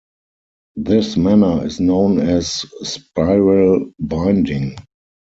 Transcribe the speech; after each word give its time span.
This 0.77 1.15
manner 1.15 1.63
is 1.63 1.79
known 1.79 2.19
as 2.19 2.49
spiral 2.81 3.93
binding. 3.99 4.75